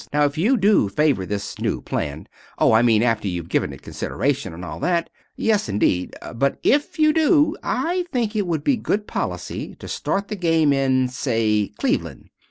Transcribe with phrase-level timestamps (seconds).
[0.11, 3.83] Now, if you do favor this new plan oh, I mean after you've given it
[3.83, 5.11] consideration, and all that!
[5.35, 6.15] Yes, indeed.
[6.37, 10.73] But if you do, I think it would be good policy to start the game
[10.73, 12.31] in say Cleveland.